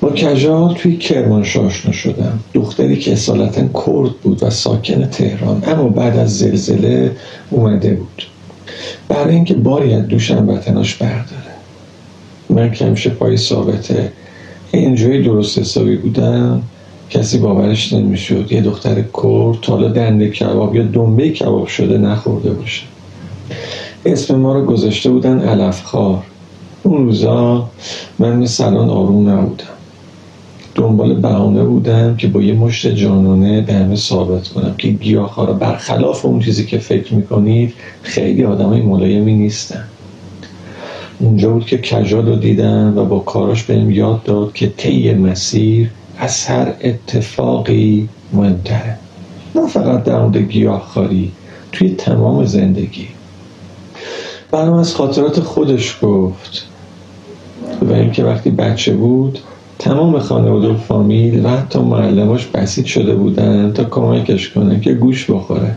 با 0.00 0.10
کجال 0.10 0.74
توی 0.74 0.96
کرمانشاه 0.96 1.66
آشنا 1.66 1.92
شدم. 1.92 2.38
دختری 2.54 2.98
که 2.98 3.12
اصالتا 3.12 3.60
کرد 3.60 4.16
بود 4.22 4.42
و 4.42 4.50
ساکن 4.50 5.06
تهران 5.06 5.62
اما 5.66 5.88
بعد 5.88 6.18
از 6.18 6.38
زلزله 6.38 7.16
اومده 7.50 7.94
بود. 7.94 8.26
برای 9.08 9.34
اینکه 9.34 9.54
باری 9.54 9.94
از 9.94 10.06
دوشم 10.06 10.48
وطناش 10.48 10.94
برداره. 10.94 11.49
من 12.50 12.72
که 12.72 12.84
همیشه 12.84 13.10
پای 13.10 13.36
ثابته. 13.36 14.12
اینجوری 14.72 15.22
درست 15.22 15.58
حسابی 15.58 15.96
بودم 15.96 16.62
کسی 17.10 17.38
باورش 17.38 17.92
نمی‌شد. 17.92 18.52
یه 18.52 18.60
دختر 18.60 18.94
کرد 18.94 19.64
حالا 19.66 19.88
دنده 19.88 20.28
کباب 20.28 20.76
یا 20.76 20.82
دنبه 20.82 21.30
کباب 21.30 21.66
شده 21.66 21.98
نخورده 21.98 22.50
باشه. 22.50 22.82
اسم 24.06 24.36
ما 24.36 24.54
رو 24.54 24.64
گذاشته 24.64 25.10
بودن 25.10 25.40
علفخوار. 25.40 26.22
اون 26.82 27.04
روزا 27.04 27.68
من 28.18 28.36
مثل 28.36 28.76
آروم 28.76 29.28
نبودم. 29.28 29.64
دنبال 30.74 31.14
بهانه 31.14 31.64
بودم 31.64 32.16
که 32.16 32.28
با 32.28 32.42
یه 32.42 32.54
مشت 32.54 32.86
جانانه 32.86 33.60
به 33.60 33.72
همه 33.72 33.96
ثابت 33.96 34.48
کنم 34.48 34.74
که 34.78 34.88
گیاهخوارا 34.88 35.52
برخلاف 35.52 36.24
اون 36.24 36.40
چیزی 36.40 36.66
که 36.66 36.78
فکر 36.78 37.14
می‌کنید 37.14 37.74
خیلی 38.02 38.44
آدمای 38.44 38.82
ملایمی 38.82 39.34
نیستن. 39.34 39.84
اونجا 41.20 41.50
بود 41.50 41.66
که 41.66 41.78
کجال 41.78 42.26
رو 42.26 42.36
دیدم 42.36 42.98
و 42.98 43.04
با 43.04 43.18
کاراش 43.18 43.62
بهم 43.62 43.90
یاد 43.90 44.22
داد 44.22 44.52
که 44.52 44.68
طی 44.76 45.14
مسیر 45.14 45.90
از 46.18 46.46
هر 46.46 46.74
اتفاقی 46.80 48.08
مهمتره. 48.32 48.96
نه 49.54 49.66
فقط 49.66 50.04
در 50.04 50.20
مورد 50.22 50.36
گیاهخواری 50.36 51.32
توی 51.72 51.90
تمام 51.90 52.44
زندگی. 52.44 53.06
برام 54.50 54.74
از 54.74 54.94
خاطرات 54.94 55.40
خودش 55.40 55.96
گفت 56.02 56.66
و 57.82 57.92
اینکه 57.92 58.24
وقتی 58.24 58.50
بچه 58.50 58.94
بود 58.94 59.38
تمام 59.78 60.18
خانواده 60.18 60.68
و 60.68 60.76
فامیل 60.76 61.46
و 61.46 61.48
حتی 61.48 61.78
معلماش 61.78 62.46
بسیج 62.46 62.86
شده 62.86 63.14
بودن 63.14 63.72
تا 63.72 63.84
کمکش 63.84 64.50
کنن 64.50 64.80
که 64.80 64.94
گوش 64.94 65.30
بخوره. 65.30 65.76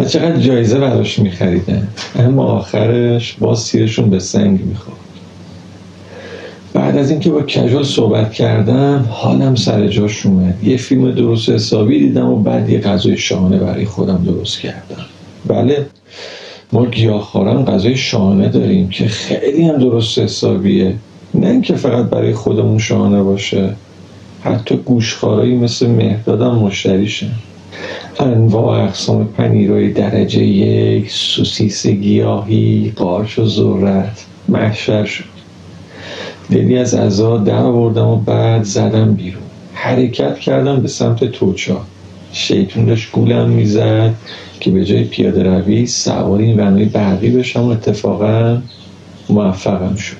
و 0.00 0.04
چقدر 0.04 0.36
جایزه 0.36 0.78
براش 0.78 1.18
میخریدن. 1.18 1.88
اما 2.18 2.44
آخرش 2.44 3.36
باز 3.40 3.58
سیرشون 3.58 4.10
به 4.10 4.18
سنگ 4.18 4.64
می‌خورد. 4.64 4.96
بعد 6.74 6.96
از 6.96 7.10
اینکه 7.10 7.30
با 7.30 7.42
کجال 7.42 7.84
صحبت 7.84 8.32
کردم 8.32 9.04
حالم 9.10 9.54
سر 9.54 9.86
جاش 9.86 10.26
اومد. 10.26 10.64
یه 10.64 10.76
فیلم 10.76 11.10
درست 11.10 11.48
حسابی 11.48 11.98
دیدم 11.98 12.28
و 12.28 12.36
بعد 12.36 12.68
یه 12.68 12.80
غذای 12.80 13.16
شاهانه 13.16 13.58
برای 13.58 13.84
خودم 13.84 14.24
درست 14.26 14.60
کردم. 14.60 15.04
بله 15.46 15.86
ما 16.72 16.86
گیاهخواران 16.86 17.64
غذای 17.64 17.96
شاهانه 17.96 18.48
داریم 18.48 18.88
که 18.88 19.06
خیلی 19.08 19.62
هم 19.62 19.78
درست 19.78 20.18
حسابیه. 20.18 20.94
نه 21.34 21.46
اینکه 21.46 21.74
فقط 21.74 22.04
برای 22.04 22.34
خودمون 22.34 22.78
شاهانه 22.78 23.22
باشه 23.22 23.70
حتی 24.44 24.76
گوشخارایی 24.76 25.54
مثل 25.54 25.86
مهدادم 25.86 26.54
مشتریشن. 26.54 27.30
انواع 28.20 28.84
اقسام 28.84 29.24
پنیرهای 29.24 29.92
درجه 29.92 30.44
یک 30.44 31.10
سوسیس 31.10 31.86
گیاهی 31.86 32.92
قارچ 32.96 33.38
و 33.38 33.46
ذرت. 33.46 34.24
محشر 34.48 35.04
شد. 35.04 35.24
دلی 36.50 36.78
از 36.78 36.94
ازا 36.94 37.38
در 37.38 37.62
آوردم 37.62 38.06
و 38.06 38.16
بعد 38.16 38.62
زدم 38.62 39.14
بیرون. 39.14 39.42
حرکت 39.74 40.38
کردم 40.38 40.80
به 40.80 40.88
سمت 40.88 41.24
توچا. 41.24 41.80
شیطون 42.32 42.84
داشت 42.84 43.12
گولم 43.12 43.48
می‌زد 43.48 44.14
که 44.60 44.70
به 44.70 44.84
جای 44.84 45.04
پیاده 45.04 45.42
روی 45.42 45.86
سواری 45.86 46.44
این 46.44 46.60
ونهای 46.60 46.84
برقی 46.84 47.30
بشم 47.30 47.62
و 47.62 47.68
اتفاقا 47.68 48.62
موفقم 49.28 49.94
شد. 49.94 50.16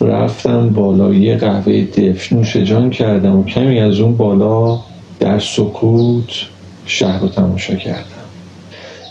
رفتم 0.00 0.68
بالا 0.68 1.14
یه 1.14 1.36
قهوه 1.36 1.84
دفنوش 1.84 2.56
جان 2.56 2.90
کردم 2.90 3.38
و 3.38 3.44
کمی 3.44 3.80
از 3.80 4.00
اون 4.00 4.16
بالا 4.16 4.80
در 5.20 5.38
سکوت 5.38 6.51
شهر 6.86 7.20
رو 7.20 7.28
تماشا 7.28 7.74
کردم. 7.74 8.06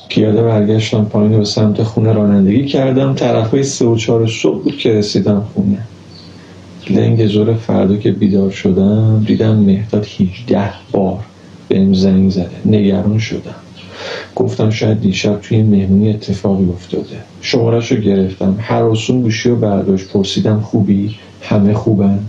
پیاده 0.10 0.42
برگشتم 0.42 1.06
پایین 1.06 1.38
به 1.38 1.46
سمت 1.46 1.84
خونه 1.84 2.14
رانندگی 2.14 2.66
کردم. 2.66 3.14
طرف 3.14 3.52
های 3.52 3.64
سه 3.64 3.86
و 3.86 3.96
چهار 3.96 4.28
صبح 4.28 4.64
بود 4.64 4.78
که 4.78 4.94
رسیدم 4.94 5.48
خونه. 5.54 5.78
لنگ 6.90 7.28
زور 7.28 7.54
فردا 7.54 7.98
که 7.98 8.12
بیدار 8.12 8.52
شدم 8.52 9.24
دیدم 9.28 9.56
مهداد 9.56 10.08
18 10.20 10.70
بار 10.92 11.20
بهم 11.68 11.94
زنگ 11.94 12.30
زده. 12.30 12.50
نگران 12.66 13.20
شدم. 13.20 13.56
گفتم 14.36 14.70
شاید 14.70 15.02
دیشب 15.02 15.40
توی 15.42 15.64
مهمونی 15.64 16.10
اتفاقی 16.10 16.70
افتاده. 16.70 17.18
شمارش 17.42 17.92
رو 17.92 17.98
گرفتم. 17.98 18.56
هر 18.62 18.84
رسون 18.84 19.22
گوشی 19.22 19.50
رو 19.50 19.56
برداشت. 19.56 20.12
پرسیدم 20.12 20.62
خوبی؟ 20.62 21.16
همه 21.42 21.74
خوبن؟ 21.74 22.20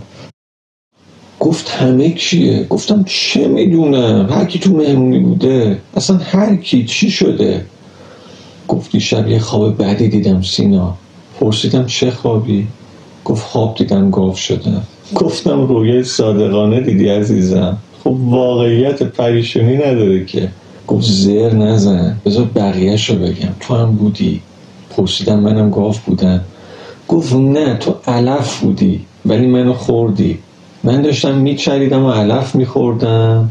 گفت 1.43 1.69
همه 1.69 2.09
کیه؟ 2.09 2.65
گفتم 2.69 3.03
چه 3.07 3.47
می‌دونم 3.47 4.29
هر 4.31 4.45
کی 4.45 4.59
تو 4.59 4.73
مهمونی 4.73 5.19
بوده. 5.19 5.79
اصلا 5.95 6.17
هر 6.17 6.55
کی 6.55 6.85
چی 6.85 7.11
شده؟ 7.11 7.65
گفتی 8.67 8.99
شب 8.99 9.27
یه 9.27 9.39
خواب 9.39 9.77
بعدی 9.77 10.07
دیدم 10.07 10.41
سینا. 10.41 10.93
پرسیدم 11.39 11.85
چه 11.85 12.11
خوابی؟ 12.11 12.67
گفت 13.25 13.43
خواب 13.43 13.75
دیدم 13.75 14.09
گاو 14.09 14.35
شدم 14.35 14.83
گفتم 15.15 15.67
رویه 15.67 16.03
صادقانه 16.03 16.81
دیدی 16.81 17.09
عزیزم. 17.09 17.77
خب 18.03 18.15
واقعیت 18.25 19.03
پریشونی 19.03 19.75
نداره 19.75 20.25
که. 20.25 20.49
گفت 20.87 21.05
زر 21.05 21.53
نزن. 21.53 22.17
بذار 22.25 22.45
بقیهش 22.55 23.09
رو 23.09 23.15
بگم. 23.15 23.53
تو 23.59 23.75
هم 23.75 23.91
بودی. 23.91 24.41
پرسیدم 24.89 25.39
منم 25.39 25.69
گاف 25.69 25.99
بودم. 25.99 26.41
گفت 27.07 27.33
نه 27.33 27.77
تو 27.77 27.95
علف 28.07 28.59
بودی. 28.59 29.01
ولی 29.25 29.47
منو 29.47 29.73
خوردی. 29.73 30.39
من 30.83 31.01
داشتم 31.01 31.37
میچریدم 31.37 32.05
و 32.05 32.11
علف 32.11 32.55
میخوردم. 32.55 33.49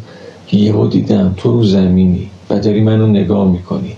یهو 0.53 0.87
دیدم 0.87 1.35
تو 1.37 1.53
رو 1.53 1.65
زمینی 1.65 2.31
و 2.51 2.59
داری 2.59 2.81
منو 2.81 3.07
نگاه 3.07 3.49
می‌کنی. 3.49 3.97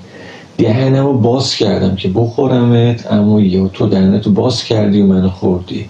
دهنمو 0.58 1.12
باز 1.12 1.54
کردم 1.54 1.96
که 1.96 2.08
بخورمت 2.08 3.12
اما 3.12 3.40
یهو 3.40 3.68
تو 3.68 3.86
دهنتو 3.86 4.30
باز 4.30 4.64
کردی 4.64 5.02
و 5.02 5.06
منو 5.06 5.28
خوردی. 5.28 5.86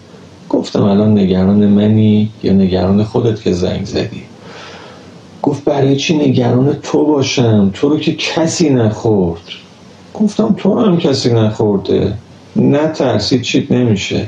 گفتم 0.48 0.83
الان 0.83 1.18
نگران 1.18 1.66
منی 1.66 2.30
یا 2.42 2.52
نگران 2.52 3.04
خودت 3.04 3.42
که 3.42 3.52
زنگ 3.52 3.85
زدی؟ 3.85 4.22
گفت 5.42 5.64
برای 5.64 5.96
چی 5.96 6.18
نگران 6.18 6.72
تو 6.83 7.07
باشم؟ 7.07 7.70
تو 7.72 7.88
رو 7.88 7.98
که 7.98 8.14
کسی 8.14 8.70
نخورد. 8.70 9.42
گفتم 10.14 10.54
تو 10.59 10.80
هم 10.80 10.98
کسی 10.98 11.33
نخورده. 11.33 12.14
نه 12.57 12.88
ترسید 12.88 13.42
چیت 13.42 13.72
نمیشه. 13.72 14.26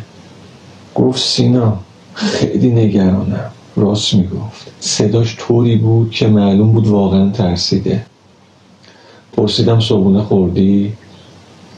گفت 0.95 1.23
سینا 1.23 1.79
خیلی 2.17 2.71
نگرانم. 2.71 3.51
راست 3.77 4.15
می‌گفت. 4.15 4.71
صداش 4.81 5.37
طوری 5.39 5.77
بود 5.77 6.11
که 6.11 6.27
معلوم 6.27 6.73
بود 6.73 6.87
واقعا 6.87 7.31
ترسیده. 7.31 8.07
پرسیدم 9.33 9.81
صبونه 9.81 10.23
خوردی؟ 10.23 10.93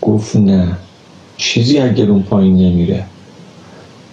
گفت 0.03 0.37
نه. 0.37 0.69
چیزی 1.37 1.79
اگر 1.79 2.11
اون 2.11 2.23
پایین 2.23 2.57
نمیره. 2.57 3.05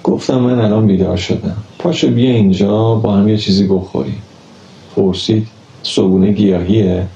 گفتم 0.03 0.39
من 0.39 0.59
الان 0.59 0.87
بیدار 0.87 1.17
شدم. 1.17 1.57
پاشو 1.79 2.07
بیا 2.07 2.29
اینجا 2.29 2.95
با 2.95 3.13
هم 3.13 3.27
یه 3.29 3.37
چیزی 3.37 3.67
بخوریم. 3.67 4.21
پرسید 4.95 5.47
صبونه 5.83 6.31
گیاهیه؟ 6.31 7.07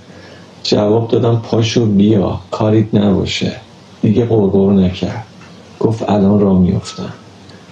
جواب 0.63 1.07
دادم 1.07 1.41
پاشو 1.43 1.85
بیا. 1.85 2.39
کاریت 2.51 2.95
نباشه. 2.95 3.51
دیگه 4.01 4.25
قرقر 4.25 4.73
نکرد. 4.73 5.25
گفت 5.79 6.09
الان 6.09 6.39
را 6.39 6.53
میفتم 6.53 7.13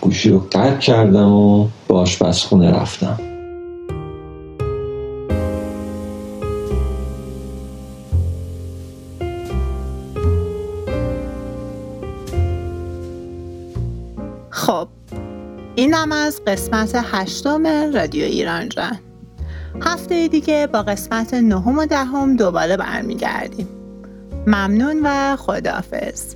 گوشی 0.01 0.29
رو 0.29 0.39
قطع 0.39 0.77
کردم 0.77 1.31
و 1.31 1.67
به 1.87 1.93
آشپزخونه 1.93 2.71
رفتم. 2.71 3.19
خب 14.49 14.87
اینم 15.75 16.11
از 16.11 16.41
قسمت 16.47 16.91
هشتم 17.11 17.67
رادیو 17.93 18.23
ایران 18.23 18.69
جان. 18.69 18.99
هفته 19.81 20.27
دیگه 20.27 20.67
با 20.73 20.81
قسمت 20.81 21.33
نهم 21.33 21.77
و 21.77 21.85
دهم 21.85 22.35
دوباره 22.35 22.77
برمیگردیم. 22.77 23.67
ممنون 24.47 24.99
و 25.03 25.35
خداحافظ. 25.35 26.35